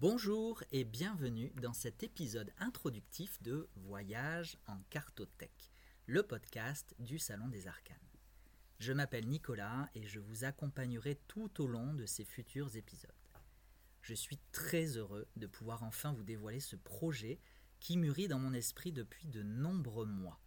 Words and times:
Bonjour 0.00 0.62
et 0.70 0.84
bienvenue 0.84 1.50
dans 1.60 1.72
cet 1.72 2.04
épisode 2.04 2.52
introductif 2.58 3.42
de 3.42 3.68
Voyage 3.74 4.56
en 4.68 4.78
cartothèque, 4.90 5.72
le 6.06 6.22
podcast 6.22 6.94
du 7.00 7.18
Salon 7.18 7.48
des 7.48 7.66
Arcanes. 7.66 7.96
Je 8.78 8.92
m'appelle 8.92 9.26
Nicolas 9.26 9.90
et 9.96 10.06
je 10.06 10.20
vous 10.20 10.44
accompagnerai 10.44 11.16
tout 11.26 11.60
au 11.60 11.66
long 11.66 11.94
de 11.94 12.06
ces 12.06 12.24
futurs 12.24 12.76
épisodes. 12.76 13.10
Je 14.00 14.14
suis 14.14 14.38
très 14.52 14.96
heureux 14.96 15.26
de 15.34 15.48
pouvoir 15.48 15.82
enfin 15.82 16.12
vous 16.12 16.22
dévoiler 16.22 16.60
ce 16.60 16.76
projet 16.76 17.40
qui 17.80 17.96
mûrit 17.96 18.28
dans 18.28 18.38
mon 18.38 18.52
esprit 18.52 18.92
depuis 18.92 19.26
de 19.26 19.42
nombreux 19.42 20.06
mois. 20.06 20.40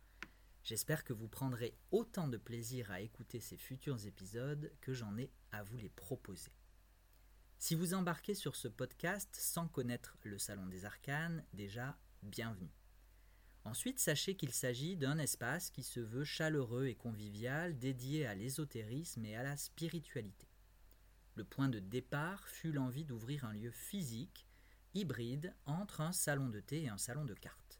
J'espère 0.64 1.04
que 1.04 1.12
vous 1.12 1.28
prendrez 1.28 1.76
autant 1.92 2.30
de 2.30 2.38
plaisir 2.38 2.90
à 2.90 3.02
écouter 3.02 3.42
ces 3.42 3.58
futurs 3.58 4.06
épisodes 4.06 4.72
que 4.80 4.94
j'en 4.94 5.18
ai 5.18 5.30
à 5.52 5.62
vous 5.62 5.76
les 5.76 5.90
proposer. 5.90 6.54
Si 7.64 7.76
vous 7.76 7.94
embarquez 7.94 8.34
sur 8.34 8.56
ce 8.56 8.68
podcast 8.68 9.30
sans 9.36 9.68
connaître 9.68 10.18
le 10.24 10.40
Salon 10.40 10.66
des 10.66 10.84
Arcanes, 10.84 11.46
déjà, 11.54 11.96
bienvenue. 12.24 12.74
Ensuite, 13.66 14.00
sachez 14.00 14.36
qu'il 14.36 14.52
s'agit 14.52 14.98
d'un 14.98 15.20
espace 15.20 15.70
qui 15.70 15.84
se 15.84 16.00
veut 16.00 16.24
chaleureux 16.24 16.88
et 16.88 16.96
convivial, 16.96 17.78
dédié 17.78 18.26
à 18.26 18.34
l'ésotérisme 18.34 19.24
et 19.28 19.36
à 19.36 19.44
la 19.44 19.58
spiritualité. 19.58 20.48
Le 21.36 21.44
point 21.44 21.70
de 21.70 21.78
départ 21.78 22.48
fut 22.48 22.72
l'envie 22.72 23.06
d'ouvrir 23.06 23.46
un 23.46 23.54
lieu 23.54 23.70
physique, 23.70 24.48
hybride, 24.96 25.54
entre 25.68 26.02
un 26.02 26.14
salon 26.14 26.50
de 26.50 26.62
thé 26.62 26.86
et 26.86 26.90
un 26.90 26.98
salon 26.98 27.26
de 27.26 27.36
cartes. 27.36 27.80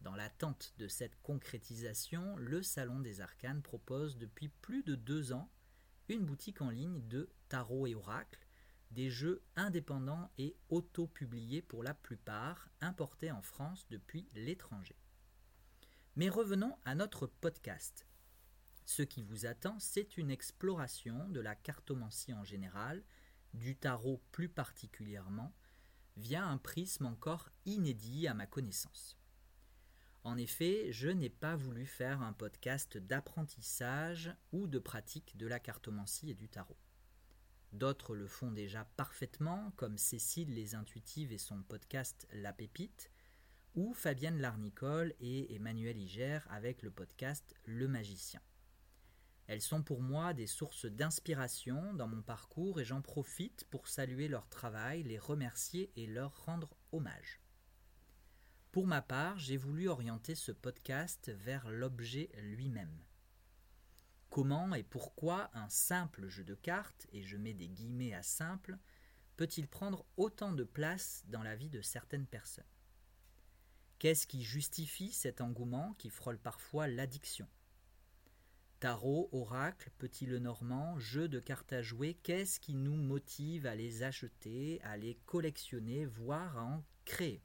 Dans 0.00 0.16
l'attente 0.16 0.72
de 0.78 0.88
cette 0.88 1.20
concrétisation, 1.20 2.34
le 2.38 2.62
Salon 2.62 3.00
des 3.00 3.20
Arcanes 3.20 3.60
propose 3.60 4.16
depuis 4.16 4.48
plus 4.48 4.82
de 4.82 4.94
deux 4.94 5.34
ans 5.34 5.50
une 6.08 6.24
boutique 6.24 6.62
en 6.62 6.70
ligne 6.70 7.06
de 7.08 7.28
tarot 7.50 7.86
et 7.86 7.94
oracles 7.94 8.48
des 8.92 9.10
jeux 9.10 9.42
indépendants 9.56 10.30
et 10.38 10.54
auto-publiés 10.68 11.62
pour 11.62 11.82
la 11.82 11.94
plupart, 11.94 12.68
importés 12.80 13.30
en 13.30 13.42
France 13.42 13.86
depuis 13.90 14.28
l'étranger. 14.34 14.96
Mais 16.16 16.28
revenons 16.28 16.76
à 16.84 16.94
notre 16.94 17.26
podcast. 17.26 18.06
Ce 18.84 19.02
qui 19.02 19.22
vous 19.22 19.46
attend, 19.46 19.78
c'est 19.78 20.18
une 20.18 20.30
exploration 20.30 21.28
de 21.28 21.40
la 21.40 21.54
cartomancie 21.54 22.34
en 22.34 22.44
général, 22.44 23.02
du 23.54 23.76
tarot 23.76 24.22
plus 24.32 24.48
particulièrement, 24.48 25.54
via 26.16 26.44
un 26.44 26.58
prisme 26.58 27.06
encore 27.06 27.48
inédit 27.64 28.26
à 28.26 28.34
ma 28.34 28.46
connaissance. 28.46 29.16
En 30.24 30.36
effet, 30.36 30.92
je 30.92 31.08
n'ai 31.08 31.30
pas 31.30 31.56
voulu 31.56 31.86
faire 31.86 32.22
un 32.22 32.32
podcast 32.32 32.96
d'apprentissage 32.96 34.34
ou 34.52 34.66
de 34.66 34.78
pratique 34.78 35.36
de 35.36 35.46
la 35.46 35.58
cartomancie 35.58 36.30
et 36.30 36.34
du 36.34 36.48
tarot. 36.48 36.76
D'autres 37.72 38.14
le 38.14 38.26
font 38.26 38.50
déjà 38.50 38.84
parfaitement, 38.96 39.72
comme 39.76 39.96
Cécile 39.96 40.54
les 40.54 40.74
Intuitives 40.74 41.32
et 41.32 41.38
son 41.38 41.62
podcast 41.62 42.28
La 42.32 42.52
Pépite, 42.52 43.10
ou 43.74 43.94
Fabienne 43.94 44.38
Larnicole 44.38 45.14
et 45.20 45.54
Emmanuel 45.54 45.98
Iger 45.98 46.40
avec 46.50 46.82
le 46.82 46.90
podcast 46.90 47.54
Le 47.64 47.88
Magicien. 47.88 48.42
Elles 49.46 49.62
sont 49.62 49.82
pour 49.82 50.02
moi 50.02 50.34
des 50.34 50.46
sources 50.46 50.84
d'inspiration 50.84 51.94
dans 51.94 52.06
mon 52.06 52.22
parcours 52.22 52.80
et 52.80 52.84
j'en 52.84 53.00
profite 53.00 53.64
pour 53.70 53.88
saluer 53.88 54.28
leur 54.28 54.48
travail, 54.48 55.02
les 55.02 55.18
remercier 55.18 55.90
et 55.96 56.06
leur 56.06 56.44
rendre 56.44 56.76
hommage. 56.92 57.40
Pour 58.70 58.86
ma 58.86 59.02
part, 59.02 59.38
j'ai 59.38 59.56
voulu 59.56 59.88
orienter 59.88 60.34
ce 60.34 60.52
podcast 60.52 61.30
vers 61.30 61.70
l'objet 61.70 62.30
lui-même. 62.42 63.02
Comment 64.32 64.74
et 64.74 64.82
pourquoi 64.82 65.50
un 65.52 65.68
simple 65.68 66.26
jeu 66.26 66.42
de 66.42 66.54
cartes, 66.54 67.06
et 67.12 67.22
je 67.22 67.36
mets 67.36 67.52
des 67.52 67.68
guillemets 67.68 68.14
à 68.14 68.22
simple, 68.22 68.78
peut-il 69.36 69.68
prendre 69.68 70.06
autant 70.16 70.52
de 70.52 70.64
place 70.64 71.22
dans 71.26 71.42
la 71.42 71.54
vie 71.54 71.68
de 71.68 71.82
certaines 71.82 72.26
personnes? 72.26 72.64
Qu'est-ce 73.98 74.26
qui 74.26 74.42
justifie 74.42 75.12
cet 75.12 75.42
engouement 75.42 75.92
qui 75.98 76.08
frôle 76.08 76.38
parfois 76.38 76.88
l'addiction? 76.88 77.46
Tarot, 78.80 79.28
oracle, 79.32 79.90
petit 79.98 80.24
le 80.24 80.38
normand, 80.38 80.98
jeu 80.98 81.28
de 81.28 81.38
cartes 81.38 81.74
à 81.74 81.82
jouer, 81.82 82.14
qu'est-ce 82.14 82.58
qui 82.58 82.72
nous 82.72 82.96
motive 82.96 83.66
à 83.66 83.74
les 83.74 84.02
acheter, 84.02 84.80
à 84.82 84.96
les 84.96 85.16
collectionner, 85.26 86.06
voire 86.06 86.56
à 86.56 86.64
en 86.64 86.84
créer? 87.04 87.42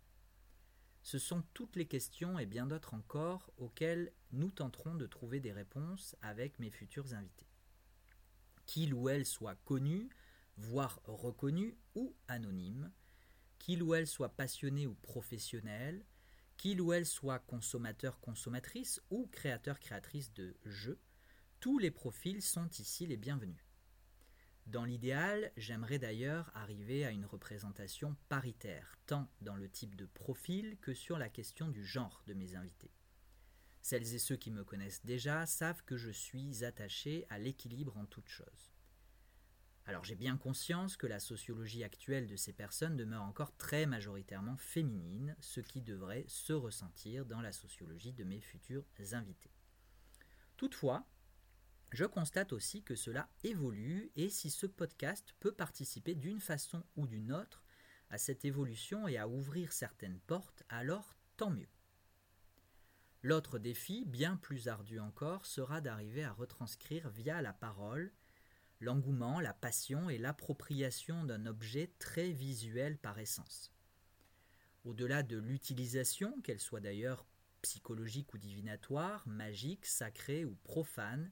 Ce 1.07 1.19
sont 1.19 1.41
toutes 1.53 1.77
les 1.77 1.87
questions 1.87 2.37
et 2.37 2.45
bien 2.45 2.67
d'autres 2.67 2.93
encore 2.93 3.53
auxquelles 3.55 4.11
nous 4.33 4.51
tenterons 4.51 4.93
de 4.93 5.07
trouver 5.07 5.39
des 5.39 5.53
réponses 5.53 6.17
avec 6.21 6.59
mes 6.59 6.69
futurs 6.69 7.13
invités. 7.13 7.47
Qu'il 8.65 8.93
ou 8.93 9.07
elle 9.07 9.25
soit 9.25 9.55
connu, 9.63 10.09
voire 10.57 10.99
reconnu 11.05 11.77
ou 11.95 12.13
anonyme, 12.27 12.91
qu'il 13.57 13.83
ou 13.83 13.95
elle 13.95 14.05
soit 14.05 14.35
passionné 14.35 14.85
ou 14.85 14.95
professionnel, 14.95 16.05
qu'il 16.57 16.81
ou 16.81 16.91
elle 16.91 17.05
soit 17.05 17.39
consommateur-consommatrice 17.39 19.01
ou 19.09 19.27
créateur-créatrice 19.27 20.33
de 20.33 20.57
jeux, 20.65 20.99
tous 21.61 21.79
les 21.79 21.89
profils 21.89 22.41
sont 22.41 22.67
ici 22.71 23.07
les 23.07 23.15
bienvenus. 23.15 23.66
Dans 24.67 24.83
l'idéal, 24.83 25.53
j'aimerais 25.55 25.97
d'ailleurs 25.97 26.51
arriver 26.53 27.05
à 27.05 27.11
une 27.11 27.25
représentation 27.25 28.17
paritaire, 28.27 28.97
tant 29.05 29.31
dans 29.39 29.55
le 29.55 29.69
type 29.69 29.95
de 29.95 30.05
profil 30.05 30.77
que 30.81 30.93
sur 30.93 31.17
la 31.17 31.29
question 31.29 31.69
du 31.69 31.85
genre 31.85 32.21
de 32.27 32.33
mes 32.33 32.53
invités. 32.55 32.91
Celles 33.81 34.13
et 34.13 34.19
ceux 34.19 34.35
qui 34.35 34.51
me 34.51 34.65
connaissent 34.65 35.05
déjà 35.05 35.45
savent 35.45 35.83
que 35.85 35.95
je 35.95 36.09
suis 36.09 36.65
attaché 36.65 37.25
à 37.29 37.39
l'équilibre 37.39 37.95
en 37.95 38.05
toute 38.05 38.27
chose. 38.27 38.73
Alors 39.85 40.03
j'ai 40.03 40.15
bien 40.15 40.35
conscience 40.35 40.97
que 40.97 41.07
la 41.07 41.21
sociologie 41.21 41.85
actuelle 41.85 42.27
de 42.27 42.35
ces 42.35 42.51
personnes 42.51 42.97
demeure 42.97 43.23
encore 43.23 43.55
très 43.55 43.85
majoritairement 43.85 44.57
féminine, 44.57 45.37
ce 45.39 45.61
qui 45.61 45.81
devrait 45.81 46.25
se 46.27 46.51
ressentir 46.51 47.25
dans 47.25 47.39
la 47.39 47.53
sociologie 47.53 48.11
de 48.11 48.25
mes 48.25 48.41
futurs 48.41 48.83
invités. 49.13 49.53
Toutefois, 50.57 51.07
je 51.91 52.05
constate 52.05 52.53
aussi 52.53 52.83
que 52.83 52.95
cela 52.95 53.29
évolue 53.43 54.11
et 54.15 54.29
si 54.29 54.49
ce 54.49 54.65
podcast 54.65 55.33
peut 55.39 55.53
participer 55.53 56.15
d'une 56.15 56.41
façon 56.41 56.83
ou 56.95 57.07
d'une 57.07 57.31
autre 57.31 57.63
à 58.09 58.17
cette 58.17 58.45
évolution 58.45 59.07
et 59.07 59.17
à 59.17 59.27
ouvrir 59.27 59.71
certaines 59.73 60.19
portes, 60.19 60.63
alors 60.69 61.15
tant 61.37 61.49
mieux. 61.49 61.69
L'autre 63.23 63.59
défi, 63.59 64.05
bien 64.05 64.37
plus 64.37 64.67
ardu 64.67 64.99
encore, 64.99 65.45
sera 65.45 65.81
d'arriver 65.81 66.23
à 66.23 66.31
retranscrire 66.31 67.09
via 67.09 67.41
la 67.41 67.53
parole 67.53 68.11
l'engouement, 68.79 69.39
la 69.39 69.53
passion 69.53 70.09
et 70.09 70.17
l'appropriation 70.17 71.23
d'un 71.23 71.45
objet 71.45 71.91
très 71.99 72.31
visuel 72.31 72.97
par 72.97 73.17
essence. 73.19 73.71
Au-delà 74.85 75.23
de 75.23 75.37
l'utilisation, 75.37 76.39
qu'elle 76.41 76.59
soit 76.59 76.79
d'ailleurs 76.79 77.25
psychologique 77.61 78.33
ou 78.33 78.37
divinatoire, 78.37 79.27
magique, 79.27 79.85
sacrée 79.85 80.45
ou 80.45 80.55
profane, 80.63 81.31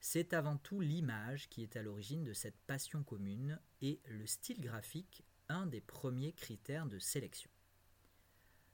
c'est 0.00 0.32
avant 0.32 0.56
tout 0.56 0.80
l'image 0.80 1.48
qui 1.48 1.62
est 1.62 1.76
à 1.76 1.82
l'origine 1.82 2.24
de 2.24 2.32
cette 2.32 2.58
passion 2.66 3.02
commune 3.02 3.60
et 3.82 4.00
le 4.06 4.26
style 4.26 4.60
graphique 4.60 5.22
un 5.48 5.66
des 5.66 5.80
premiers 5.80 6.32
critères 6.32 6.86
de 6.86 6.98
sélection. 6.98 7.50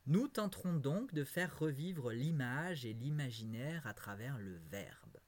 Nous 0.07 0.29
tenterons 0.29 0.75
donc 0.75 1.13
de 1.13 1.25
faire 1.25 1.59
revivre 1.59 2.13
l'image 2.13 2.87
et 2.87 2.93
l'imaginaire 2.93 3.87
à 3.87 3.95
travers 3.95 4.39
le 4.39 4.57
verbe. 4.71 5.19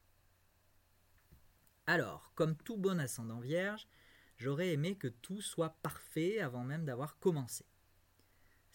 Alors, 1.87 2.33
comme 2.35 2.55
tout 2.55 2.77
bon 2.77 3.01
ascendant 3.01 3.41
vierge, 3.41 3.89
j'aurais 4.37 4.73
aimé 4.73 4.97
que 4.97 5.09
tout 5.09 5.41
soit 5.41 5.79
parfait 5.83 6.39
avant 6.39 6.63
même 6.63 6.85
d'avoir 6.85 7.19
commencé. 7.19 7.65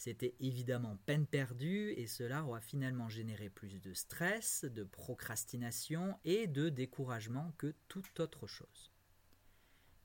C'était 0.04 0.36
évidemment 0.42 0.98
peine 1.06 1.26
perdue 1.26 1.92
et 1.92 2.08
cela 2.08 2.44
aura 2.44 2.60
finalement 2.60 3.08
généré 3.08 3.50
plus 3.50 3.80
de 3.80 3.94
stress, 3.94 4.66
de 4.66 4.84
procrastination 4.84 6.20
et 6.26 6.46
de 6.46 6.68
découragement 6.68 7.54
que 7.58 7.74
toute 7.88 8.20
autre 8.20 8.46
chose. 8.46 8.92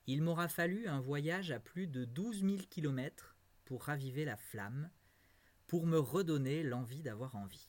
Il 0.07 0.21
m'aura 0.21 0.47
fallu 0.47 0.87
un 0.87 1.01
voyage 1.01 1.51
à 1.51 1.59
plus 1.59 1.85
de 1.87 2.05
12 2.05 2.43
000 2.43 2.57
kilomètres 2.69 3.35
pour 3.65 3.83
raviver 3.83 4.23
la 4.23 4.37
flamme, 4.37 4.89
pour 5.67 5.85
me 5.85 5.99
redonner 5.99 6.63
l'envie 6.63 7.03
d'avoir 7.03 7.35
envie. 7.35 7.67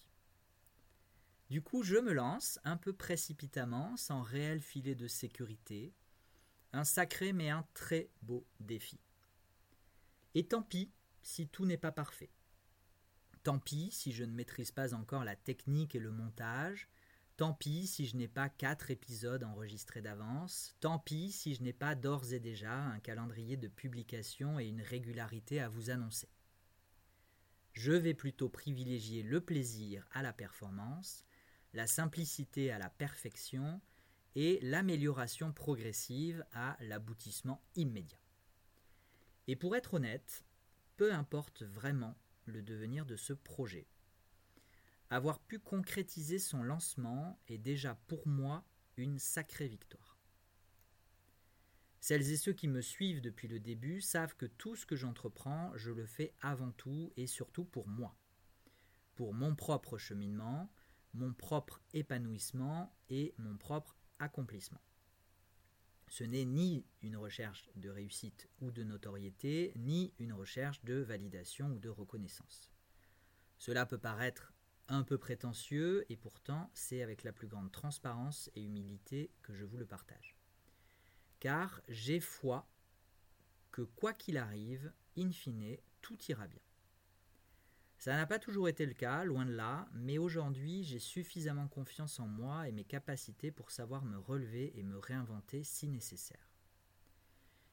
Du 1.48 1.62
coup, 1.62 1.82
je 1.82 1.96
me 1.96 2.12
lance, 2.12 2.60
un 2.62 2.76
peu 2.76 2.92
précipitamment, 2.92 3.96
sans 3.96 4.22
réel 4.22 4.60
filet 4.60 4.94
de 4.94 5.08
sécurité, 5.08 5.92
un 6.72 6.84
sacré 6.84 7.32
mais 7.32 7.50
un 7.50 7.66
très 7.74 8.08
beau 8.22 8.46
défi. 8.60 9.00
Et 10.36 10.46
tant 10.46 10.62
pis 10.62 10.92
si 11.22 11.48
tout 11.48 11.66
n'est 11.66 11.76
pas 11.76 11.92
parfait. 11.92 12.30
Tant 13.42 13.58
pis 13.58 13.90
si 13.90 14.12
je 14.12 14.24
ne 14.24 14.32
maîtrise 14.32 14.70
pas 14.70 14.94
encore 14.94 15.24
la 15.24 15.36
technique 15.36 15.94
et 15.94 16.00
le 16.00 16.10
montage, 16.10 16.88
tant 17.36 17.54
pis 17.54 17.86
si 17.86 18.06
je 18.06 18.16
n'ai 18.16 18.28
pas 18.28 18.50
quatre 18.50 18.90
épisodes 18.90 19.44
enregistrés 19.44 20.02
d'avance, 20.02 20.76
tant 20.80 20.98
pis 20.98 21.32
si 21.32 21.54
je 21.54 21.62
n'ai 21.62 21.72
pas 21.72 21.94
d'ores 21.94 22.34
et 22.34 22.40
déjà 22.40 22.74
un 22.74 23.00
calendrier 23.00 23.56
de 23.56 23.68
publication 23.68 24.60
et 24.60 24.66
une 24.66 24.82
régularité 24.82 25.60
à 25.60 25.68
vous 25.68 25.88
annoncer. 25.88 26.28
Je 27.72 27.92
vais 27.92 28.14
plutôt 28.14 28.48
privilégier 28.48 29.22
le 29.22 29.40
plaisir 29.40 30.06
à 30.12 30.22
la 30.22 30.32
performance, 30.32 31.24
la 31.72 31.86
simplicité 31.86 32.70
à 32.70 32.78
la 32.78 32.90
perfection 32.90 33.80
et 34.34 34.58
l'amélioration 34.60 35.52
progressive 35.52 36.44
à 36.52 36.76
l'aboutissement 36.80 37.62
immédiat. 37.74 38.18
Et 39.46 39.56
pour 39.56 39.74
être 39.76 39.94
honnête, 39.94 40.44
peu 41.00 41.14
importe 41.14 41.62
vraiment 41.62 42.14
le 42.44 42.60
devenir 42.60 43.06
de 43.06 43.16
ce 43.16 43.32
projet. 43.32 43.88
Avoir 45.08 45.40
pu 45.40 45.58
concrétiser 45.58 46.38
son 46.38 46.62
lancement 46.62 47.40
est 47.48 47.56
déjà 47.56 47.94
pour 48.06 48.28
moi 48.28 48.66
une 48.98 49.18
sacrée 49.18 49.66
victoire. 49.66 50.18
Celles 52.00 52.30
et 52.30 52.36
ceux 52.36 52.52
qui 52.52 52.68
me 52.68 52.82
suivent 52.82 53.22
depuis 53.22 53.48
le 53.48 53.60
début 53.60 54.02
savent 54.02 54.36
que 54.36 54.44
tout 54.44 54.76
ce 54.76 54.84
que 54.84 54.94
j'entreprends, 54.94 55.72
je 55.74 55.90
le 55.90 56.04
fais 56.04 56.34
avant 56.42 56.72
tout 56.72 57.14
et 57.16 57.26
surtout 57.26 57.64
pour 57.64 57.88
moi, 57.88 58.14
pour 59.14 59.32
mon 59.32 59.56
propre 59.56 59.96
cheminement, 59.96 60.70
mon 61.14 61.32
propre 61.32 61.80
épanouissement 61.94 62.94
et 63.08 63.32
mon 63.38 63.56
propre 63.56 63.96
accomplissement. 64.18 64.82
Ce 66.10 66.24
n'est 66.24 66.44
ni 66.44 66.84
une 67.02 67.16
recherche 67.16 67.70
de 67.76 67.88
réussite 67.88 68.48
ou 68.60 68.72
de 68.72 68.82
notoriété, 68.82 69.72
ni 69.76 70.12
une 70.18 70.32
recherche 70.32 70.82
de 70.82 70.94
validation 70.94 71.68
ou 71.68 71.78
de 71.78 71.88
reconnaissance. 71.88 72.72
Cela 73.58 73.86
peut 73.86 73.96
paraître 73.96 74.52
un 74.88 75.04
peu 75.04 75.18
prétentieux, 75.18 76.04
et 76.10 76.16
pourtant 76.16 76.68
c'est 76.74 77.00
avec 77.00 77.22
la 77.22 77.32
plus 77.32 77.46
grande 77.46 77.70
transparence 77.70 78.50
et 78.56 78.64
humilité 78.64 79.30
que 79.42 79.54
je 79.54 79.64
vous 79.64 79.76
le 79.76 79.86
partage. 79.86 80.36
Car 81.38 81.80
j'ai 81.86 82.18
foi 82.18 82.68
que 83.70 83.82
quoi 83.82 84.12
qu'il 84.12 84.36
arrive, 84.36 84.92
in 85.16 85.30
fine, 85.30 85.76
tout 86.02 86.18
ira 86.28 86.48
bien. 86.48 86.60
Ça 88.00 88.16
n'a 88.16 88.26
pas 88.26 88.38
toujours 88.38 88.66
été 88.66 88.86
le 88.86 88.94
cas, 88.94 89.24
loin 89.24 89.44
de 89.44 89.52
là, 89.52 89.86
mais 89.92 90.16
aujourd'hui 90.16 90.84
j'ai 90.84 90.98
suffisamment 90.98 91.68
confiance 91.68 92.18
en 92.18 92.26
moi 92.26 92.66
et 92.66 92.72
mes 92.72 92.82
capacités 92.82 93.50
pour 93.50 93.70
savoir 93.70 94.06
me 94.06 94.16
relever 94.16 94.72
et 94.78 94.82
me 94.82 94.96
réinventer 94.96 95.62
si 95.64 95.86
nécessaire. 95.86 96.48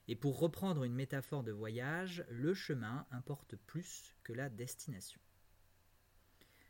Et 0.10 0.18
pour 0.18 0.38
reprendre 0.38 0.84
une 0.84 0.96
métaphore 0.96 1.44
de 1.44 1.54
voyage, 1.54 2.26
le 2.30 2.54
chemin 2.54 3.08
importe 3.12 3.56
plus 3.56 4.14
que 4.26 4.34
la 4.34 4.50
destination. 4.50 5.22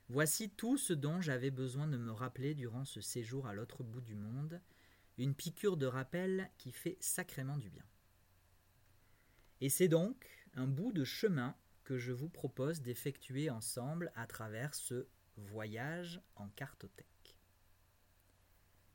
Voici 0.07 0.51
tout 0.51 0.77
ce 0.77 0.94
dont 0.94 1.19
j'avais 1.19 1.50
besoin 1.50 1.88
de 1.88 1.98
me 1.98 2.12
rappeler 2.12 2.53
durant 2.53 2.86
ce 2.86 3.01
séjour 3.01 3.48
à 3.48 3.56
l'autre 3.56 3.83
bout 3.83 4.01
du 4.01 4.13
monde, 4.13 4.62
une 5.18 5.33
piqûre 5.33 5.77
de 5.77 5.88
rappel 5.88 6.51
qui 6.60 6.71
fait 6.71 6.98
sacrément 7.00 7.57
du 7.57 7.71
bien. 7.71 7.86
Et 9.62 9.69
c'est 9.69 9.88
donc 9.88 10.27
un 10.53 10.68
bout 10.68 10.92
de 10.92 11.03
chemin 11.03 11.56
que 11.88 11.98
je 11.98 12.12
vous 12.12 12.28
propose 12.28 12.81
d'effectuer 12.81 13.50
ensemble 13.50 14.12
à 14.13 14.28
travers 14.28 14.75
ce 14.75 15.07
voyage 15.38 16.19
en 16.36 16.50
cartothèque. 16.50 17.38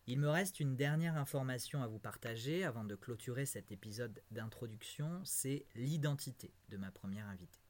Il 0.06 0.21
me 0.21 0.29
reste 0.29 0.61
une 0.61 0.77
dernière 0.77 1.17
information 1.17 1.83
à 1.83 1.87
vous 1.87 1.99
partager 1.99 2.65
avant 2.65 2.85
de 2.85 2.94
clôturer 2.94 3.47
cet 3.47 3.73
épisode 3.73 4.23
d'introduction, 4.31 5.23
c'est 5.25 5.65
l'identité 5.75 6.53
de 6.69 6.77
ma 6.77 6.91
première 6.91 7.27
invitée. 7.29 7.62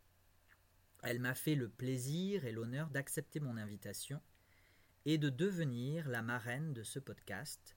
Elle 1.05 1.21
m'a 1.21 1.37
fait 1.37 1.55
le 1.55 1.69
plaisir 1.69 2.45
et 2.45 2.51
l'honneur 2.51 2.91
d'accepter 2.91 3.39
mon 3.39 3.57
invitation 3.57 4.21
et 5.05 5.19
de 5.19 5.31
devenir 5.31 6.09
la 6.09 6.23
marraine 6.23 6.73
de 6.73 6.83
ce 6.83 6.99
podcast. 6.99 7.77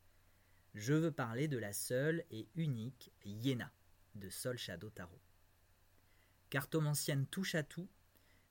Je 0.73 0.93
veux 0.95 1.11
parler 1.11 1.47
de 1.47 1.59
la 1.59 1.73
seule 1.73 2.25
et 2.31 2.47
unique 2.55 3.11
Yéna 3.23 3.71
de 4.15 4.31
Sol 4.31 4.57
Shadow 4.57 4.89
Tarot 4.89 5.21
cartomancienne 6.49 7.25
touche 7.27 7.55
à 7.55 7.63
tout, 7.63 7.89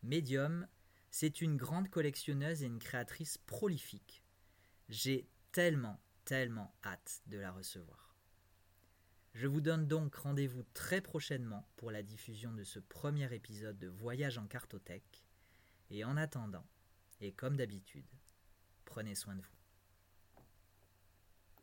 médium, 0.02 0.66
c'est 1.10 1.40
une 1.40 1.56
grande 1.56 1.88
collectionneuse 1.90 2.62
et 2.62 2.66
une 2.66 2.78
créatrice 2.78 3.38
prolifique. 3.38 4.22
J'ai 4.88 5.28
tellement, 5.52 6.00
tellement 6.24 6.74
hâte 6.84 7.22
de 7.26 7.38
la 7.38 7.52
recevoir. 7.52 8.18
Je 9.34 9.46
vous 9.46 9.60
donne 9.60 9.88
donc 9.88 10.14
rendez-vous 10.14 10.64
très 10.74 11.00
prochainement 11.00 11.68
pour 11.76 11.90
la 11.90 12.02
diffusion 12.02 12.52
de 12.52 12.62
ce 12.62 12.78
premier 12.78 13.32
épisode 13.34 13.78
de 13.78 13.88
Voyage 13.88 14.38
en 14.38 14.46
cartothèque. 14.46 15.24
Et 15.90 16.04
en 16.04 16.16
attendant, 16.16 16.66
et 17.20 17.32
comme 17.32 17.56
d'habitude, 17.56 18.06
prenez 18.84 19.14
soin 19.14 19.34
de 19.34 19.42
vous. 19.42 19.53